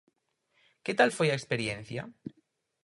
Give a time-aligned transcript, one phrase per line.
[0.83, 2.01] Que tal foi a experiencia?